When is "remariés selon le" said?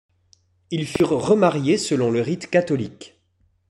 1.21-2.21